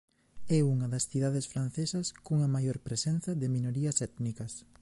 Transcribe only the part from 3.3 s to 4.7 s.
de minorías étnicas.